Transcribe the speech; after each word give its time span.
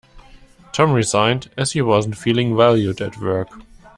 Tom 0.73 0.93
resigned, 0.93 1.51
as 1.55 1.73
he 1.73 1.81
wasn't 1.83 2.17
feeling 2.17 2.57
valued 2.57 3.01
at 3.01 3.17
work. 3.21 3.49